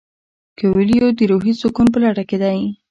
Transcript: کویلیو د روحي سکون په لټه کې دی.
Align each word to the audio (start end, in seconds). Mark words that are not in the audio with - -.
کویلیو 0.59 1.07
د 1.17 1.19
روحي 1.31 1.53
سکون 1.61 1.87
په 1.93 1.97
لټه 2.03 2.23
کې 2.29 2.37
دی. 2.43 2.59